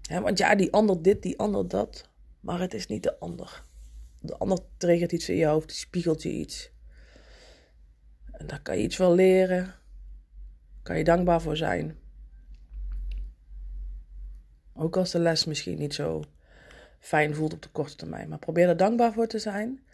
want 0.08 0.38
ja, 0.38 0.54
die 0.54 0.72
ander 0.72 1.02
dit, 1.02 1.22
die 1.22 1.38
ander 1.38 1.68
dat. 1.68 2.08
Maar 2.40 2.60
het 2.60 2.74
is 2.74 2.86
niet 2.86 3.02
de 3.02 3.18
ander. 3.18 3.64
De 4.20 4.36
ander 4.36 4.58
triggert 4.76 5.12
iets 5.12 5.28
in 5.28 5.36
je 5.36 5.46
hoofd, 5.46 5.68
die 5.68 5.76
spiegelt 5.76 6.22
je 6.22 6.32
iets. 6.32 6.70
En 8.32 8.46
daar 8.46 8.62
kan 8.62 8.76
je 8.76 8.82
iets 8.82 8.96
van 8.96 9.12
leren. 9.12 9.74
Kan 10.82 10.98
je 10.98 11.04
dankbaar 11.04 11.40
voor 11.40 11.56
zijn. 11.56 11.98
Ook 14.74 14.96
als 14.96 15.10
de 15.10 15.18
les 15.18 15.44
misschien 15.44 15.78
niet 15.78 15.94
zo 15.94 16.24
fijn 16.98 17.34
voelt 17.34 17.52
op 17.52 17.62
de 17.62 17.68
korte 17.68 17.96
termijn. 17.96 18.28
Maar 18.28 18.38
probeer 18.38 18.68
er 18.68 18.76
dankbaar 18.76 19.12
voor 19.12 19.26
te 19.26 19.38
zijn. 19.38 19.85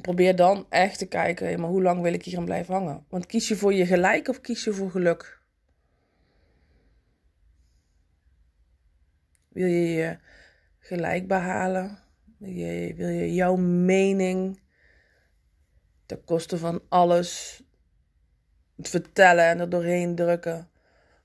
Probeer 0.00 0.36
dan 0.36 0.66
echt 0.68 0.98
te 0.98 1.06
kijken, 1.06 1.60
maar 1.60 1.70
hoe 1.70 1.82
lang 1.82 2.02
wil 2.02 2.12
ik 2.12 2.24
hier 2.24 2.38
aan 2.38 2.44
blijven 2.44 2.74
hangen? 2.74 3.04
Want 3.08 3.26
kies 3.26 3.48
je 3.48 3.56
voor 3.56 3.74
je 3.74 3.86
gelijk 3.86 4.28
of 4.28 4.40
kies 4.40 4.64
je 4.64 4.72
voor 4.72 4.90
geluk? 4.90 5.40
Wil 9.48 9.66
je 9.66 9.88
je 9.88 10.18
gelijk 10.78 11.28
behalen? 11.28 11.98
Wil 12.38 12.50
je, 12.50 12.94
wil 12.94 13.08
je 13.08 13.34
jouw 13.34 13.56
mening 13.56 14.60
ten 16.06 16.24
koste 16.24 16.58
van 16.58 16.82
alles 16.88 17.62
vertellen 18.78 19.44
en 19.44 19.60
er 19.60 19.68
doorheen 19.68 20.14
drukken? 20.14 20.68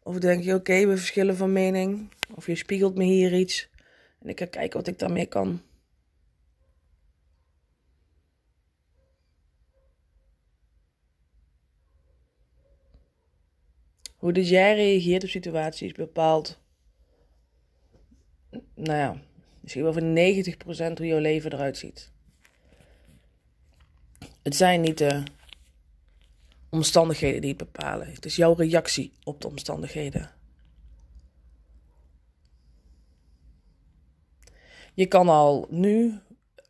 Of 0.04 0.20
denk 0.20 0.44
je, 0.44 0.54
oké, 0.54 0.86
we 0.86 0.98
verschillen 0.98 1.36
van 1.36 1.54
mening. 1.54 2.14
Of 2.36 2.48
je 2.48 2.56
spiegelt 2.56 2.96
me 2.96 3.04
hier 3.04 3.34
iets. 3.34 3.70
En 4.22 4.30
ik 4.30 4.40
ga 4.40 4.46
kijken 4.46 4.80
wat 4.80 4.88
ik 4.88 5.00
daarmee 5.00 5.26
kan. 5.26 5.62
Hoe 14.26 14.34
dat 14.34 14.50
jij 14.50 14.76
reageert 14.76 15.24
op 15.24 15.30
situaties 15.30 15.92
bepaalt, 15.92 16.60
nou 18.76 18.98
ja, 18.98 19.22
misschien 19.60 19.84
wel 19.84 19.94
voor 19.94 20.02
90% 20.94 20.98
hoe 20.98 21.08
jouw 21.08 21.20
leven 21.20 21.54
eruit 21.54 21.78
ziet. 21.78 22.12
Het 24.44 24.56
zijn 24.56 24.82
niet 24.82 24.98
de 24.98 25.24
omstandigheden 26.70 27.42
die 27.42 27.50
het 27.50 27.58
bepalen. 27.58 28.08
Het 28.12 28.26
is 28.26 28.36
jouw 28.36 28.54
reactie 28.54 29.12
op 29.24 29.42
de 29.42 29.48
omstandigheden. 29.48 30.32
Je 34.94 35.06
kan 35.06 35.30
al 35.30 35.68
nu, 35.70 36.20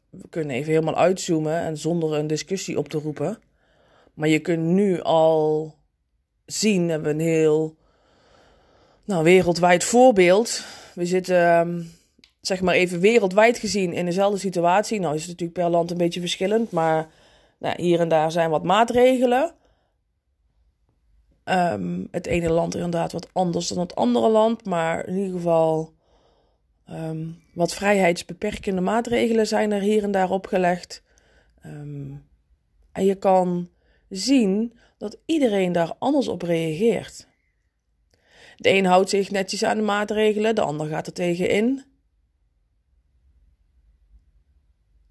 we 0.10 0.30
kunnen 0.30 0.56
even 0.56 0.72
helemaal 0.72 0.98
uitzoomen 0.98 1.60
en 1.60 1.78
zonder 1.78 2.14
een 2.14 2.28
discussie 2.28 2.78
op 2.78 2.90
te 2.90 2.98
roepen. 2.98 3.40
Maar 4.14 4.28
je 4.28 4.40
kunt 4.40 4.64
nu 4.64 5.02
al 5.02 5.76
zien, 6.46 6.90
hebben 6.90 7.18
we 7.18 7.24
een 7.24 7.30
heel 7.30 7.76
nou, 9.06 9.24
wereldwijd 9.24 9.84
voorbeeld. 9.84 10.64
We 10.94 11.06
zitten, 11.06 11.48
ehm, 11.48 11.82
zeg 12.42 12.62
maar 12.62 12.76
even 12.76 13.00
wereldwijd 13.00 13.58
gezien, 13.58 13.94
in 13.94 14.06
dezelfde 14.06 14.40
situatie. 14.40 15.00
Nou 15.00 15.16
is 15.16 15.22
het 15.22 15.30
natuurlijk 15.30 15.60
per 15.60 15.70
land 15.70 15.92
een 15.92 15.98
beetje 15.98 16.20
verschillend, 16.20 16.72
maar 16.72 17.10
nou, 17.60 17.82
hier 17.82 18.00
en 18.00 18.08
daar 18.08 18.32
zijn 18.32 18.50
wat 18.50 18.64
maatregelen. 18.64 19.54
Um, 21.44 22.08
het 22.12 22.28
ene 22.28 22.50
land 22.50 22.76
inderdaad 22.76 23.12
wat 23.12 23.28
anders 23.34 23.68
dan 23.68 23.80
het 23.80 23.96
andere 23.96 24.30
land, 24.30 24.66
maar 24.66 25.08
in 25.08 25.16
ieder 25.16 25.34
geval 25.34 25.94
um, 26.90 27.42
wat 27.54 27.74
vrijheidsbeperkende 27.74 28.82
maatregelen 28.82 29.48
zijn 29.48 29.72
er 29.72 29.82
hier 29.82 30.04
en 30.04 30.12
daar 30.12 30.30
opgelegd. 30.30 31.04
En 31.62 32.24
je 32.94 33.16
kan 33.16 33.70
zien 34.10 34.74
dat 35.12 35.22
iedereen 35.26 35.72
daar 35.72 35.96
anders 36.00 36.28
op 36.28 36.42
reageert. 36.42 37.28
De 38.58 38.70
een 38.70 38.86
houdt 38.86 39.10
zich 39.10 39.32
netjes 39.32 39.64
aan 39.64 39.78
de 39.78 39.84
maatregelen, 39.84 40.56
de 40.56 40.62
ander 40.62 40.88
gaat 40.88 41.08
er 41.08 41.14
tegenin. 41.14 41.84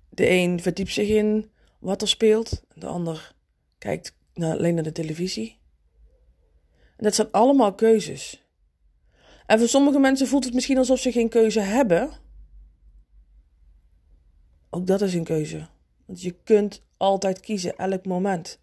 De 0.08 0.28
een 0.28 0.60
verdiept 0.60 0.92
zich 0.92 1.08
in 1.08 1.50
wat 1.78 2.02
er 2.02 2.08
speelt, 2.08 2.62
de 2.74 2.86
ander 2.86 3.34
kijkt 3.78 4.16
alleen 4.34 4.74
naar 4.74 4.84
de 4.84 4.92
televisie. 4.92 5.58
En 6.96 7.04
dat 7.04 7.14
zijn 7.14 7.30
allemaal 7.30 7.74
keuzes. 7.74 8.42
En 9.46 9.58
voor 9.58 9.68
sommige 9.68 9.98
mensen 9.98 10.26
voelt 10.26 10.44
het 10.44 10.54
misschien 10.54 10.78
alsof 10.78 10.98
ze 10.98 11.12
geen 11.12 11.28
keuze 11.28 11.60
hebben. 11.60 12.10
Ook 14.70 14.86
dat 14.86 15.00
is 15.00 15.14
een 15.14 15.24
keuze. 15.24 15.68
Want 16.06 16.22
je 16.22 16.34
kunt 16.44 16.82
altijd 16.96 17.40
kiezen, 17.40 17.76
elk 17.76 18.06
moment. 18.06 18.62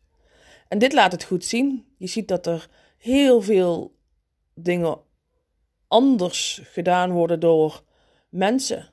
En 0.72 0.80
dit 0.80 0.94
laat 0.94 1.12
het 1.12 1.24
goed 1.24 1.46
zien. 1.46 1.86
Je 1.98 2.08
ziet 2.08 2.28
dat 2.28 2.46
er 2.46 2.70
heel 2.98 3.42
veel 3.42 3.96
dingen 4.54 4.98
anders 5.88 6.62
gedaan 6.64 7.12
worden 7.12 7.40
door 7.40 7.84
mensen. 8.30 8.90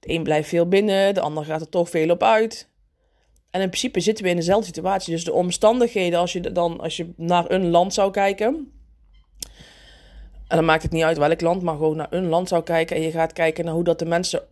De 0.00 0.12
een 0.12 0.22
blijft 0.22 0.48
veel 0.48 0.68
binnen, 0.68 1.14
de 1.14 1.20
ander 1.20 1.44
gaat 1.44 1.60
er 1.60 1.68
toch 1.68 1.90
veel 1.90 2.10
op 2.10 2.22
uit. 2.22 2.70
En 3.50 3.60
in 3.60 3.68
principe 3.68 4.00
zitten 4.00 4.24
we 4.24 4.30
in 4.30 4.36
dezelfde 4.36 4.66
situatie. 4.66 5.12
Dus 5.12 5.24
de 5.24 5.32
omstandigheden, 5.32 6.18
als 6.18 6.32
je 6.32 6.52
dan 6.52 6.80
als 6.80 6.96
je 6.96 7.12
naar 7.16 7.50
een 7.50 7.70
land 7.70 7.94
zou 7.94 8.10
kijken. 8.10 8.72
En 10.48 10.56
dan 10.56 10.64
maakt 10.64 10.82
het 10.82 10.92
niet 10.92 11.02
uit 11.02 11.18
welk 11.18 11.40
land, 11.40 11.62
maar 11.62 11.76
gewoon 11.76 11.96
naar 11.96 12.12
een 12.12 12.28
land 12.28 12.48
zou 12.48 12.62
kijken. 12.62 12.96
En 12.96 13.02
je 13.02 13.10
gaat 13.10 13.32
kijken 13.32 13.64
naar 13.64 13.74
hoe 13.74 13.84
dat 13.84 13.98
de 13.98 14.06
mensen 14.06 14.42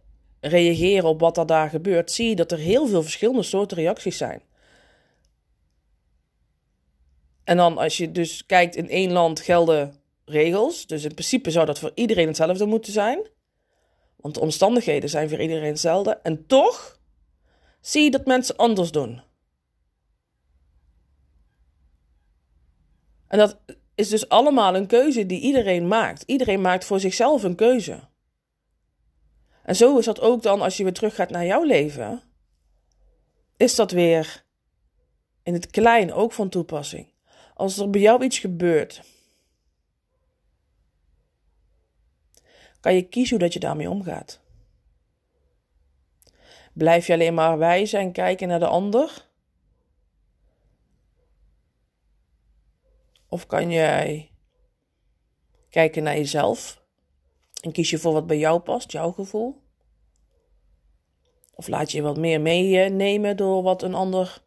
reageren 0.41 1.09
op 1.09 1.21
wat 1.21 1.39
er 1.39 1.47
daar 1.47 1.69
gebeurt. 1.69 2.11
Zie 2.11 2.29
je 2.29 2.37
dat 2.37 2.53
er 2.53 2.59
heel 2.59 2.87
veel 2.87 3.03
verschillende 3.03 3.43
soorten 3.43 3.77
reacties 3.77 4.17
zijn. 4.17 4.43
En 7.45 7.57
dan 7.57 7.79
als 7.79 7.97
je 7.97 8.13
dus 8.13 8.47
kijkt 8.47 8.77
in 8.77 8.89
één 8.89 9.13
land 9.13 9.41
gelden 9.41 10.03
regels. 10.25 10.87
Dus 10.87 11.05
in 11.05 11.15
principe 11.15 11.51
zou 11.51 11.67
dat 11.67 11.79
voor 11.79 11.93
iedereen 11.95 12.27
hetzelfde 12.27 12.67
moeten 12.67 12.93
zijn. 12.93 13.29
Want 14.17 14.35
de 14.35 14.41
omstandigheden 14.41 15.11
zijn 15.11 15.29
voor 15.29 15.41
iedereen 15.41 15.69
hetzelfde. 15.69 16.11
En 16.23 16.47
toch 16.47 16.99
zie 17.81 18.03
je 18.03 18.11
dat 18.11 18.27
mensen 18.27 18.57
anders 18.57 18.91
doen. 18.91 19.23
En 23.27 23.39
dat 23.39 23.59
is 23.95 24.09
dus 24.09 24.29
allemaal 24.29 24.75
een 24.75 24.87
keuze 24.87 25.27
die 25.27 25.41
iedereen 25.41 25.89
maakt. 25.89 26.23
Iedereen 26.23 26.61
maakt 26.61 26.85
voor 26.85 27.01
zichzelf 27.01 27.43
een 27.43 27.55
keuze. 27.55 28.01
En 29.63 29.77
zo 29.77 29.99
is 29.99 30.05
dat 30.05 30.21
ook 30.21 30.43
dan 30.43 30.61
als 30.61 30.77
je 30.77 30.83
weer 30.83 30.93
teruggaat 30.93 31.31
naar 31.31 31.47
jouw 31.47 31.63
leven. 31.63 32.23
Is 33.57 33.75
dat 33.75 33.91
weer 33.91 34.45
in 35.43 35.53
het 35.53 35.71
klein 35.71 36.13
ook 36.13 36.33
van 36.33 36.49
toepassing. 36.49 37.14
Als 37.55 37.79
er 37.79 37.91
bij 37.91 38.01
jou 38.01 38.25
iets 38.25 38.39
gebeurt, 38.39 39.03
kan 42.81 42.95
je 42.95 43.09
kiezen 43.09 43.37
hoe 43.37 43.45
dat 43.45 43.53
je 43.53 43.61
daarmee 43.61 43.91
omgaat. 43.91 44.41
Blijf 46.73 47.07
je 47.07 47.13
alleen 47.13 47.35
maar 47.35 47.59
wijzen 47.59 48.01
en 48.01 48.13
kijken 48.13 48.49
naar 48.49 48.59
de 48.59 48.67
ander? 48.67 49.29
Of 53.29 53.47
kan 53.47 53.71
jij 53.71 54.31
kijken 55.71 56.03
naar 56.03 56.17
jezelf 56.17 56.83
en 57.61 57.73
kies 57.73 57.91
je 57.91 57.99
voor 57.99 58.13
wat 58.13 58.27
bij 58.27 58.39
jou 58.39 58.61
past, 58.61 58.93
jouw 58.93 59.13
gevoel? 59.13 59.63
Of 61.55 61.69
laat 61.69 61.93
je 61.93 62.03
wat 62.03 62.17
meer 62.17 62.41
meenemen 62.41 63.37
door 63.37 63.63
wat 63.63 63.83
een 63.83 63.95
ander 63.95 64.43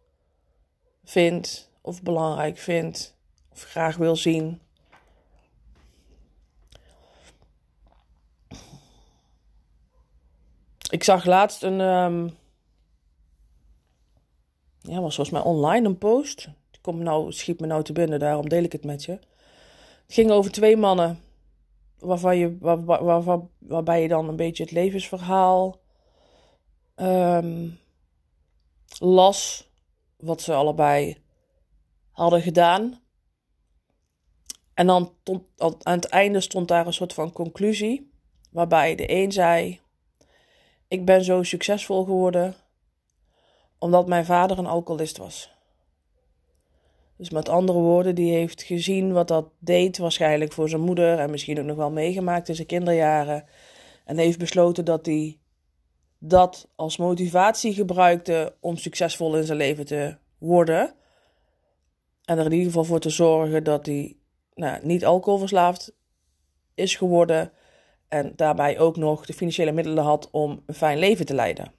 vindt 1.03 1.66
of 1.87 2.01
belangrijk 2.01 2.57
vindt 2.57 3.17
of 3.51 3.63
graag 3.63 3.95
wil 3.95 4.15
zien? 4.15 4.61
Ik 10.89 11.03
zag 11.03 11.25
laatst 11.25 11.63
een. 11.63 11.79
Um, 11.79 12.37
ja, 14.79 15.01
was 15.01 15.15
volgens 15.15 15.29
mij 15.29 15.41
online 15.41 15.87
een 15.87 15.97
post. 15.97 16.49
Die 16.71 16.81
komt 16.81 16.99
nou, 16.99 17.31
schiet 17.31 17.59
me 17.59 17.67
nou 17.67 17.83
te 17.83 17.93
binnen, 17.93 18.19
daarom 18.19 18.49
deel 18.49 18.63
ik 18.63 18.71
het 18.71 18.85
met 18.85 19.03
je. 19.03 19.11
Het 19.11 20.13
ging 20.15 20.31
over 20.31 20.51
twee 20.51 20.77
mannen. 20.77 21.19
Waarvan 21.99 22.37
je, 22.37 22.57
waar, 22.57 22.85
waar, 22.85 23.23
waar, 23.23 23.39
waarbij 23.57 24.01
je 24.01 24.07
dan 24.07 24.27
een 24.27 24.35
beetje 24.35 24.63
het 24.63 24.71
levensverhaal 24.71 25.79
um, 26.95 27.79
las. 28.99 29.69
Wat 30.17 30.41
ze 30.41 30.53
allebei 30.53 31.17
hadden 32.17 32.41
gedaan. 32.41 32.99
En 34.73 34.87
dan 34.87 35.13
aan 35.57 35.95
het 35.95 36.05
einde 36.05 36.39
stond 36.39 36.67
daar 36.67 36.87
een 36.87 36.93
soort 36.93 37.13
van 37.13 37.31
conclusie. 37.31 38.11
Waarbij 38.51 38.95
de 38.95 39.11
een 39.11 39.31
zei: 39.31 39.79
ik 40.87 41.05
ben 41.05 41.23
zo 41.23 41.43
succesvol 41.43 42.03
geworden 42.03 42.55
omdat 43.79 44.07
mijn 44.07 44.25
vader 44.25 44.57
een 44.57 44.65
alcoholist 44.65 45.17
was. 45.17 45.55
Dus 47.17 47.29
met 47.29 47.49
andere 47.49 47.79
woorden, 47.79 48.15
die 48.15 48.33
heeft 48.33 48.63
gezien 48.63 49.13
wat 49.13 49.27
dat 49.27 49.49
deed 49.59 49.97
waarschijnlijk 49.97 50.53
voor 50.53 50.69
zijn 50.69 50.81
moeder 50.81 51.19
en 51.19 51.29
misschien 51.29 51.59
ook 51.59 51.65
nog 51.65 51.77
wel 51.77 51.91
meegemaakt 51.91 52.49
in 52.49 52.55
zijn 52.55 52.67
kinderjaren. 52.67 53.45
En 54.05 54.17
heeft 54.17 54.37
besloten 54.37 54.85
dat 54.85 55.05
hij 55.05 55.39
dat 56.19 56.67
als 56.75 56.97
motivatie 56.97 57.73
gebruikte 57.73 58.55
om 58.59 58.77
succesvol 58.77 59.37
in 59.37 59.43
zijn 59.43 59.57
leven 59.57 59.85
te 59.85 60.17
worden. 60.37 60.96
En 62.27 62.37
er 62.37 62.45
in 62.45 62.51
ieder 62.51 62.67
geval 62.67 62.83
voor 62.83 62.99
te 62.99 63.09
zorgen 63.09 63.63
dat 63.63 63.85
hij 63.85 64.17
nou, 64.53 64.85
niet 64.85 65.05
alcoholverslaafd 65.05 65.93
is 66.73 66.95
geworden 66.95 67.51
en 68.07 68.33
daarbij 68.35 68.79
ook 68.79 68.97
nog 68.97 69.25
de 69.25 69.33
financiële 69.33 69.71
middelen 69.71 70.03
had 70.03 70.31
om 70.31 70.63
een 70.65 70.73
fijn 70.73 70.97
leven 70.97 71.25
te 71.25 71.33
leiden. 71.33 71.71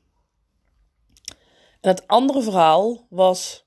En 1.80 1.90
het 1.90 2.06
andere 2.06 2.42
verhaal 2.42 3.06
was: 3.10 3.66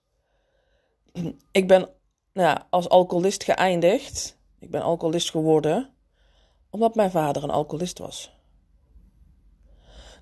ik 1.52 1.68
ben 1.68 1.90
nou, 2.34 2.60
als 2.70 2.90
alcoholist 2.90 3.44
geëindigd. 3.44 4.40
Ik 4.60 4.72
ben 4.72 4.82
alcoholist 4.82 5.30
geworden 5.30 5.94
omdat 6.70 6.96
mijn 6.96 7.12
vader 7.12 7.44
een 7.44 7.50
alcoholist 7.50 7.98
was. 7.98 8.32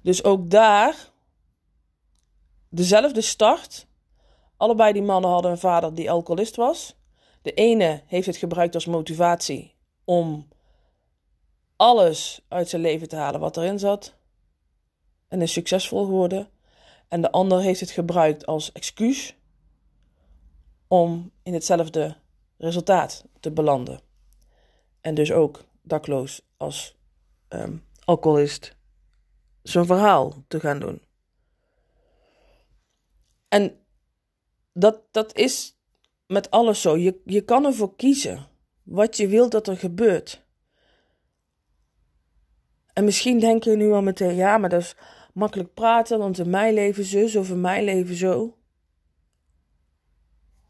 Dus 0.01 0.23
ook 0.23 0.49
daar 0.49 1.11
dezelfde 2.69 3.21
start. 3.21 3.87
Allebei 4.59 4.93
die 4.93 5.01
mannen 5.01 5.29
hadden 5.29 5.51
een 5.51 5.57
vader 5.57 5.95
die 5.95 6.11
alcoholist 6.11 6.55
was. 6.55 6.95
De 7.41 7.53
ene 7.53 8.03
heeft 8.05 8.25
het 8.25 8.37
gebruikt 8.37 8.75
als 8.75 8.85
motivatie 8.85 9.75
om 10.03 10.47
alles 11.75 12.41
uit 12.47 12.69
zijn 12.69 12.81
leven 12.81 13.07
te 13.07 13.15
halen 13.15 13.39
wat 13.39 13.57
erin 13.57 13.79
zat. 13.79 14.15
En 15.27 15.41
is 15.41 15.53
succesvol 15.53 16.05
geworden. 16.05 16.49
En 17.07 17.21
de 17.21 17.31
ander 17.31 17.59
heeft 17.59 17.79
het 17.79 17.91
gebruikt 17.91 18.45
als 18.45 18.71
excuus 18.71 19.35
om 20.87 21.31
in 21.43 21.53
hetzelfde 21.53 22.15
resultaat 22.57 23.25
te 23.39 23.51
belanden. 23.51 23.99
En 25.01 25.13
dus 25.15 25.31
ook 25.31 25.63
dakloos 25.81 26.41
als 26.57 26.95
um, 27.49 27.85
alcoholist 28.03 28.75
zijn 29.61 29.85
verhaal 29.85 30.33
te 30.47 30.59
gaan 30.59 30.79
doen. 30.79 31.01
En 33.47 33.78
dat, 34.73 35.01
dat 35.11 35.35
is 35.35 35.77
met 36.27 36.51
alles 36.51 36.81
zo. 36.81 36.97
Je, 36.97 37.21
je 37.25 37.41
kan 37.41 37.65
ervoor 37.65 37.95
kiezen 37.95 38.47
wat 38.83 39.17
je 39.17 39.27
wilt 39.27 39.51
dat 39.51 39.67
er 39.67 39.77
gebeurt. 39.77 40.47
En 42.93 43.03
misschien 43.03 43.39
denk 43.39 43.63
je 43.63 43.75
nu 43.75 43.91
al 43.91 44.01
meteen, 44.01 44.35
ja, 44.35 44.57
maar 44.57 44.69
dat 44.69 44.81
is 44.81 44.95
makkelijk 45.33 45.73
praten, 45.73 46.19
want 46.19 46.39
in 46.39 46.49
mijn 46.49 46.73
leven 46.73 47.03
zus 47.03 47.35
of 47.35 47.49
in 47.49 47.61
mijn 47.61 47.83
leven 47.83 48.15
zo. 48.15 48.57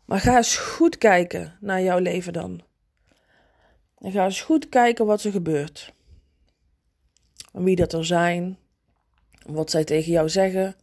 Maar 0.06 0.20
ga 0.20 0.38
eens 0.38 0.58
goed 0.58 0.98
kijken 0.98 1.58
naar 1.60 1.82
jouw 1.82 2.00
leven 2.00 2.34
dan. 2.34 2.62
En 3.98 4.12
ga 4.12 4.24
eens 4.25 4.41
goed 4.41 4.70
kijken 4.70 5.06
wat 5.06 5.24
er 5.24 5.32
gebeurt. 5.32 5.94
Wie 7.51 7.75
dat 7.75 7.94
er 7.94 8.06
zijn. 8.06 8.58
Wat 9.46 9.70
zij 9.70 9.84
tegen 9.84 10.12
jou 10.12 10.29
zeggen. 10.29 10.75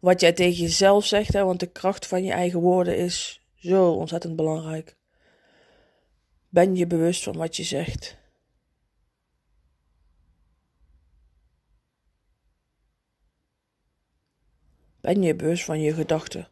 Wat 0.00 0.20
jij 0.20 0.32
tegen 0.32 0.62
jezelf 0.62 1.06
zegt. 1.06 1.32
Hè, 1.32 1.44
want 1.44 1.60
de 1.60 1.66
kracht 1.66 2.06
van 2.06 2.24
je 2.24 2.32
eigen 2.32 2.60
woorden 2.60 2.96
is 2.96 3.40
zo 3.54 3.92
ontzettend 3.92 4.36
belangrijk. 4.36 4.96
Ben 6.48 6.76
je 6.76 6.86
bewust 6.86 7.22
van 7.22 7.36
wat 7.36 7.56
je 7.56 7.62
zegt? 7.62 8.18
Ben 15.00 15.22
je 15.22 15.34
bewust 15.34 15.64
van 15.64 15.80
je 15.80 15.94
gedachten? 15.94 16.48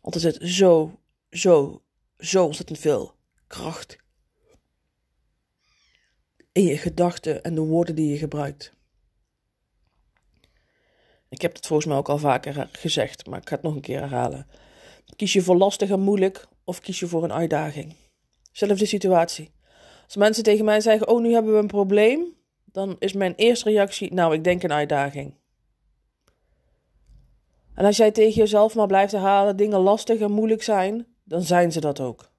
Want 0.00 0.14
er 0.14 0.20
zit 0.20 0.38
zo, 0.40 1.00
zo, 1.30 1.82
zo 2.18 2.44
ontzettend 2.44 2.78
veel 2.78 3.14
kracht 3.46 4.04
in 6.52 6.64
je 6.64 6.78
gedachten 6.78 7.42
en 7.42 7.54
de 7.54 7.60
woorden 7.60 7.94
die 7.94 8.10
je 8.10 8.18
gebruikt. 8.18 8.72
Ik 11.36 11.42
heb 11.42 11.54
het 11.54 11.66
volgens 11.66 11.88
mij 11.88 11.96
ook 11.96 12.08
al 12.08 12.18
vaker 12.18 12.68
gezegd, 12.72 13.26
maar 13.26 13.38
ik 13.40 13.48
ga 13.48 13.54
het 13.54 13.64
nog 13.64 13.74
een 13.74 13.80
keer 13.80 14.00
herhalen. 14.00 14.46
Kies 15.16 15.32
je 15.32 15.42
voor 15.42 15.56
lastig 15.56 15.90
en 15.90 16.00
moeilijk 16.00 16.46
of 16.64 16.80
kies 16.80 17.00
je 17.00 17.06
voor 17.06 17.24
een 17.24 17.32
uitdaging? 17.32 17.94
Zelfde 18.52 18.86
situatie. 18.86 19.50
Als 20.04 20.16
mensen 20.16 20.42
tegen 20.42 20.64
mij 20.64 20.80
zeggen: 20.80 21.08
Oh, 21.08 21.20
nu 21.20 21.32
hebben 21.32 21.52
we 21.52 21.58
een 21.58 21.66
probleem, 21.66 22.34
dan 22.64 22.96
is 22.98 23.12
mijn 23.12 23.34
eerste 23.34 23.70
reactie: 23.70 24.14
Nou, 24.14 24.34
ik 24.34 24.44
denk 24.44 24.62
een 24.62 24.72
uitdaging. 24.72 25.34
En 27.74 27.84
als 27.84 27.96
jij 27.96 28.10
tegen 28.10 28.34
jezelf 28.34 28.74
maar 28.74 28.86
blijft 28.86 29.12
herhalen: 29.12 29.56
dingen 29.56 29.78
lastig 29.78 30.20
en 30.20 30.32
moeilijk 30.32 30.62
zijn, 30.62 31.06
dan 31.24 31.42
zijn 31.42 31.72
ze 31.72 31.80
dat 31.80 32.00
ook. 32.00 32.30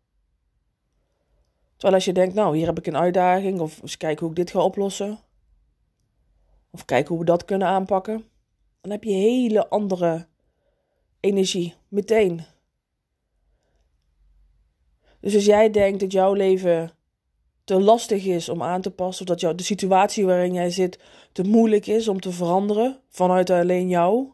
Terwijl 1.72 1.94
als 1.94 2.06
je 2.06 2.14
denkt: 2.14 2.34
Nou, 2.34 2.58
hier 2.58 2.66
heb 2.66 2.78
ik 2.78 2.88
een 2.88 2.98
uitdaging, 2.98 3.60
of 3.60 3.82
eens 3.82 3.98
kijken 3.98 4.20
hoe 4.20 4.30
ik 4.30 4.36
dit 4.36 4.52
ga 4.52 4.60
oplossen, 4.60 5.20
of 6.72 6.86
kijken 6.86 7.10
hoe 7.10 7.20
we 7.20 7.26
dat 7.26 7.46
kunnen 7.46 7.68
aanpakken, 7.68 8.26
dan 8.88 8.96
heb 8.96 9.04
je 9.04 9.14
hele 9.14 9.70
andere 9.70 10.28
energie 11.20 11.76
meteen. 11.88 12.42
Dus 15.20 15.36
als 15.36 15.46
jij 15.46 15.70
denkt 15.72 16.00
dat 16.00 16.12
jouw 16.12 16.34
leven 16.34 16.92
te 17.64 17.80
lastig 17.80 18.26
is 18.26 18.50
om 18.50 18.64
aan 18.64 18.82
te 18.82 18.92
passen, 18.92 19.22
of 19.22 19.32
dat 19.32 19.40
jou, 19.40 19.56
de 19.56 19.64
situatie 19.64 20.26
waarin 20.26 20.54
jij 20.54 20.70
zit 20.70 21.00
te 21.32 21.44
moeilijk 21.44 21.88
is 21.88 22.08
om 22.08 22.20
te 22.20 22.32
veranderen 22.32 23.02
vanuit 23.10 23.50
alleen 23.50 23.90
jou, 23.90 24.32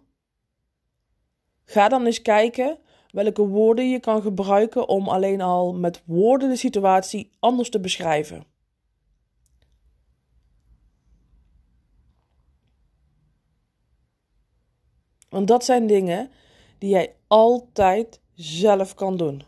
ga 1.66 1.90
dan 1.90 2.06
eens 2.06 2.22
kijken 2.22 2.78
welke 3.12 3.48
woorden 3.48 3.90
je 3.90 4.00
kan 4.00 4.22
gebruiken 4.22 4.88
om 4.88 5.08
alleen 5.08 5.42
al 5.42 5.74
met 5.74 6.04
woorden 6.06 6.50
de 6.50 6.56
situatie 6.56 7.32
anders 7.40 7.70
te 7.70 7.80
beschrijven. 7.80 8.53
Want 15.34 15.48
dat 15.48 15.66
zijn 15.66 15.88
dingen 15.88 16.32
die 16.78 16.90
jij 16.90 17.16
altijd 17.28 18.20
zelf 18.34 18.94
kan 18.94 19.18
doen. 19.18 19.44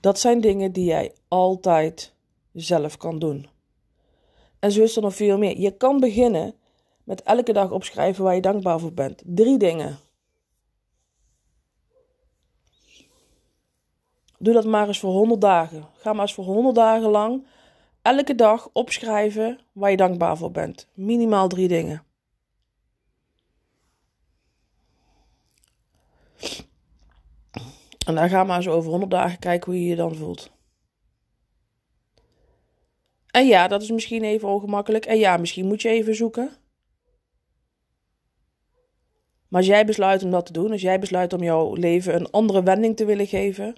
Dat 0.00 0.18
zijn 0.18 0.40
dingen 0.40 0.72
die 0.72 0.84
jij 0.84 1.12
altijd 1.28 2.14
zelf 2.52 2.96
kan 2.96 3.18
doen. 3.18 3.48
En 4.58 4.72
zo 4.72 4.82
is 4.82 4.96
er 4.96 5.02
nog 5.02 5.14
veel 5.14 5.38
meer. 5.38 5.58
Je 5.58 5.76
kan 5.76 6.00
beginnen 6.00 6.54
met 7.04 7.22
elke 7.22 7.52
dag 7.52 7.70
opschrijven 7.70 8.24
waar 8.24 8.34
je 8.34 8.40
dankbaar 8.40 8.80
voor 8.80 8.92
bent. 8.92 9.22
Drie 9.24 9.58
dingen. 9.58 9.98
Doe 14.38 14.54
dat 14.54 14.64
maar 14.64 14.86
eens 14.86 14.98
voor 15.00 15.12
100 15.12 15.40
dagen. 15.40 15.86
Ga 15.94 16.12
maar 16.12 16.22
eens 16.22 16.34
voor 16.34 16.44
100 16.44 16.74
dagen 16.74 17.10
lang 17.10 17.46
elke 18.02 18.34
dag 18.34 18.68
opschrijven 18.72 19.60
waar 19.72 19.90
je 19.90 19.96
dankbaar 19.96 20.36
voor 20.36 20.50
bent. 20.50 20.88
Minimaal 20.94 21.48
drie 21.48 21.68
dingen. 21.68 22.05
En 28.06 28.14
dan 28.14 28.28
ga 28.28 28.44
maar 28.44 28.56
eens 28.56 28.68
over 28.68 28.90
100 28.90 29.10
dagen 29.10 29.38
kijken 29.38 29.72
hoe 29.72 29.80
je 29.80 29.88
je 29.88 29.96
dan 29.96 30.14
voelt. 30.14 30.50
En 33.26 33.46
ja, 33.46 33.68
dat 33.68 33.82
is 33.82 33.90
misschien 33.90 34.24
even 34.24 34.48
ongemakkelijk. 34.48 35.06
En 35.06 35.18
ja, 35.18 35.36
misschien 35.36 35.66
moet 35.66 35.82
je 35.82 35.88
even 35.88 36.14
zoeken. 36.14 36.50
Maar 39.48 39.60
als 39.60 39.66
jij 39.66 39.86
besluit 39.86 40.22
om 40.22 40.30
dat 40.30 40.46
te 40.46 40.52
doen, 40.52 40.70
als 40.70 40.80
jij 40.80 40.98
besluit 40.98 41.32
om 41.32 41.42
jouw 41.42 41.74
leven 41.74 42.14
een 42.14 42.30
andere 42.30 42.62
wending 42.62 42.96
te 42.96 43.04
willen 43.04 43.26
geven, 43.26 43.76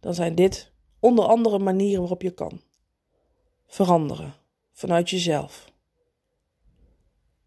dan 0.00 0.14
zijn 0.14 0.34
dit 0.34 0.72
onder 1.00 1.24
andere 1.24 1.58
manieren 1.58 2.00
waarop 2.00 2.22
je 2.22 2.30
kan 2.30 2.60
veranderen 3.66 4.34
vanuit 4.72 5.10
jezelf. 5.10 5.72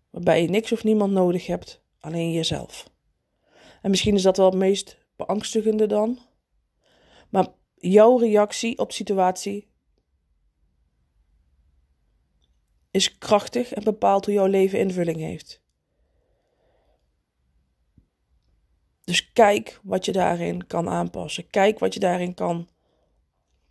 Waarbij 0.10 0.42
je 0.42 0.50
niks 0.50 0.72
of 0.72 0.84
niemand 0.84 1.12
nodig 1.12 1.48
hebt, 1.48 1.82
alleen 2.00 2.32
jezelf. 2.32 2.90
En 3.82 3.90
misschien 3.90 4.16
is 4.16 4.22
dat 4.22 4.38
wel 4.38 4.46
het 4.46 4.56
meest 4.56 5.01
beangstigende 5.26 5.88
dan. 5.88 6.20
Maar 7.30 7.48
jouw 7.76 8.18
reactie 8.18 8.78
op 8.78 8.92
situatie 8.92 9.68
is 12.92 13.18
krachtig 13.18 13.74
en 13.74 13.84
bepaalt 13.84 14.26
hoe 14.26 14.34
jouw 14.34 14.46
leven 14.46 14.80
invulling 14.80 15.18
heeft. 15.18 15.62
Dus 19.04 19.32
kijk 19.34 19.80
wat 19.84 20.06
je 20.06 20.12
daarin 20.12 20.68
kan 20.68 20.90
aanpassen. 20.90 21.50
Kijk 21.50 21.80
wat 21.80 21.94
je 21.94 22.00
daarin 22.00 22.34
kan 22.34 22.70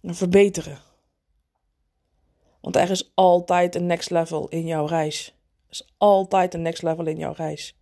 verbeteren. 0.03 0.79
Want 2.61 2.77
er 2.77 2.91
is 2.91 3.13
altijd 3.15 3.75
een 3.75 3.87
next 3.87 4.11
level 4.11 4.49
in 4.49 4.67
jouw 4.67 4.87
reis. 4.87 5.27
Er 5.67 5.71
is 5.71 5.95
altijd 5.99 6.55
een 6.55 6.63
next 6.63 6.83
level 6.83 7.07
in 7.07 7.17
jouw 7.17 7.33
reis. 7.33 7.80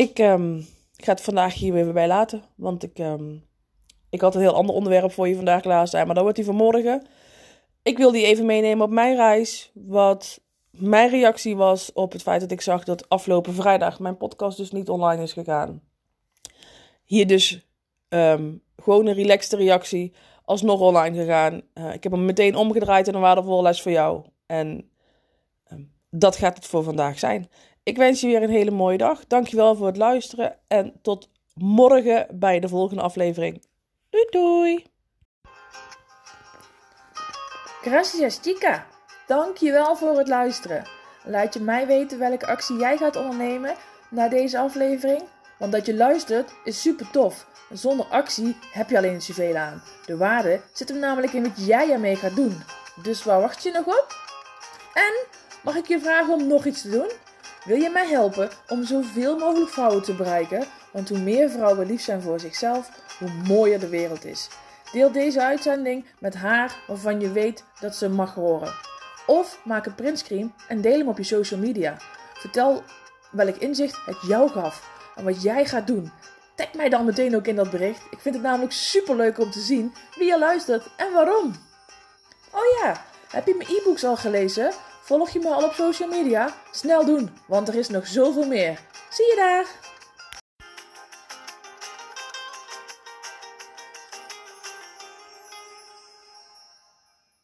Ik 0.00 0.18
um, 0.18 0.66
ga 0.96 1.12
het 1.12 1.20
vandaag 1.20 1.54
hier 1.54 1.72
weer 1.72 1.92
bij 1.92 2.06
laten. 2.06 2.42
Want 2.54 2.82
ik, 2.82 2.98
um, 2.98 3.44
ik 4.10 4.20
had 4.20 4.34
een 4.34 4.40
heel 4.40 4.54
ander 4.54 4.74
onderwerp 4.74 5.12
voor 5.12 5.28
je 5.28 5.34
vandaag 5.36 5.62
klaar 5.62 5.86
staan. 5.86 6.04
Maar 6.04 6.14
dat 6.14 6.22
wordt 6.22 6.38
die 6.38 6.46
vanmorgen. 6.46 7.06
Ik 7.82 7.96
wil 7.96 8.10
die 8.10 8.26
even 8.26 8.46
meenemen 8.46 8.84
op 8.84 8.90
mijn 8.92 9.16
reis. 9.16 9.70
Wat 9.74 10.40
mijn 10.70 11.10
reactie 11.10 11.56
was 11.56 11.92
op 11.92 12.12
het 12.12 12.22
feit 12.22 12.40
dat 12.40 12.50
ik 12.50 12.60
zag 12.60 12.84
dat 12.84 13.08
afgelopen 13.08 13.54
vrijdag 13.54 13.98
mijn 13.98 14.16
podcast 14.16 14.56
dus 14.56 14.70
niet 14.70 14.88
online 14.88 15.22
is 15.22 15.32
gegaan. 15.32 15.82
Hier 17.04 17.26
dus 17.26 17.68
um, 18.08 18.62
gewoon 18.76 19.06
een 19.06 19.14
relaxte 19.14 19.56
reactie. 19.56 20.12
Alsnog 20.44 20.80
online 20.80 21.16
gegaan. 21.16 21.62
Uh, 21.74 21.94
ik 21.94 22.02
heb 22.02 22.12
hem 22.12 22.24
meteen 22.24 22.56
omgedraaid 22.56 23.08
in 23.08 23.14
een 23.14 23.20
waardevolle 23.20 23.62
les 23.62 23.82
voor 23.82 23.92
jou. 23.92 24.24
En 24.46 24.90
dat 26.10 26.36
gaat 26.36 26.56
het 26.56 26.66
voor 26.66 26.82
vandaag 26.82 27.18
zijn. 27.18 27.48
Ik 27.90 27.96
wens 27.96 28.20
je 28.20 28.26
weer 28.26 28.42
een 28.42 28.50
hele 28.50 28.70
mooie 28.70 28.98
dag. 28.98 29.26
Dankjewel 29.26 29.76
voor 29.76 29.86
het 29.86 29.96
luisteren. 29.96 30.56
En 30.68 30.92
tot 31.02 31.28
morgen 31.54 32.26
bij 32.30 32.60
de 32.60 32.68
volgende 32.68 33.02
aflevering. 33.02 33.64
Doei 34.10 34.26
doei! 34.30 34.86
Gracias 37.82 38.38
chica! 38.42 38.86
Dankjewel 39.26 39.96
voor 39.96 40.18
het 40.18 40.28
luisteren. 40.28 40.84
Laat 41.24 41.54
je 41.54 41.60
mij 41.60 41.86
weten 41.86 42.18
welke 42.18 42.46
actie 42.46 42.76
jij 42.76 42.96
gaat 42.96 43.16
ondernemen 43.16 43.74
na 44.10 44.28
deze 44.28 44.58
aflevering. 44.58 45.22
Want 45.58 45.72
dat 45.72 45.86
je 45.86 45.94
luistert 45.94 46.52
is 46.64 46.80
super 46.80 47.10
tof. 47.10 47.46
Zonder 47.72 48.06
actie 48.06 48.56
heb 48.72 48.90
je 48.90 48.96
alleen 48.96 49.22
zoveel 49.22 49.56
aan. 49.56 49.82
De 50.06 50.16
waarde 50.16 50.60
zit 50.72 50.88
hem 50.88 50.98
namelijk 50.98 51.32
in 51.32 51.42
wat 51.42 51.66
jij 51.66 51.90
ermee 51.90 52.16
gaat 52.16 52.36
doen. 52.36 52.62
Dus 53.02 53.24
waar 53.24 53.40
wacht 53.40 53.62
je 53.62 53.70
nog 53.70 53.86
op? 53.86 54.06
En 54.94 55.26
mag 55.62 55.76
ik 55.76 55.86
je 55.86 56.00
vragen 56.00 56.32
om 56.32 56.46
nog 56.46 56.64
iets 56.64 56.82
te 56.82 56.90
doen? 56.90 57.10
Wil 57.64 57.76
je 57.76 57.90
mij 57.90 58.06
helpen 58.06 58.50
om 58.68 58.84
zoveel 58.84 59.38
mogelijk 59.38 59.70
vrouwen 59.70 60.02
te 60.02 60.14
bereiken? 60.14 60.66
Want 60.92 61.08
hoe 61.08 61.18
meer 61.18 61.50
vrouwen 61.50 61.86
lief 61.86 62.02
zijn 62.02 62.22
voor 62.22 62.40
zichzelf, 62.40 62.90
hoe 63.18 63.30
mooier 63.46 63.80
de 63.80 63.88
wereld 63.88 64.24
is. 64.24 64.48
Deel 64.92 65.12
deze 65.12 65.42
uitzending 65.42 66.04
met 66.18 66.34
haar 66.34 66.76
waarvan 66.86 67.20
je 67.20 67.32
weet 67.32 67.64
dat 67.80 67.96
ze 67.96 68.08
mag 68.08 68.34
horen. 68.34 68.74
Of 69.26 69.60
maak 69.64 69.86
een 69.86 69.94
printscreen 69.94 70.54
en 70.68 70.80
deel 70.80 70.98
hem 70.98 71.08
op 71.08 71.16
je 71.16 71.24
social 71.24 71.60
media. 71.60 71.96
Vertel 72.34 72.82
welk 73.30 73.56
inzicht 73.56 73.98
het 74.06 74.18
jou 74.26 74.50
gaf 74.50 74.90
en 75.16 75.24
wat 75.24 75.42
jij 75.42 75.64
gaat 75.64 75.86
doen. 75.86 76.12
Tag 76.54 76.72
mij 76.74 76.88
dan 76.88 77.04
meteen 77.04 77.36
ook 77.36 77.46
in 77.46 77.56
dat 77.56 77.70
bericht. 77.70 78.02
Ik 78.10 78.20
vind 78.20 78.34
het 78.34 78.44
namelijk 78.44 78.72
super 78.72 79.16
leuk 79.16 79.38
om 79.38 79.50
te 79.50 79.60
zien 79.60 79.94
wie 80.16 80.26
je 80.26 80.38
luistert 80.38 80.88
en 80.96 81.12
waarom. 81.12 81.54
Oh 82.52 82.80
ja, 82.82 83.04
heb 83.28 83.46
je 83.46 83.54
mijn 83.54 83.70
e-books 83.70 84.04
al 84.04 84.16
gelezen? 84.16 84.72
Volg 85.10 85.30
je 85.30 85.38
me 85.38 85.48
al 85.48 85.64
op 85.64 85.72
social 85.72 86.08
media? 86.08 86.54
Snel 86.70 87.04
doen, 87.04 87.30
want 87.46 87.68
er 87.68 87.74
is 87.74 87.88
nog 87.88 88.06
zoveel 88.06 88.46
meer. 88.46 88.80
Zie 89.10 89.26
je 89.26 89.36
daar! 89.36 89.79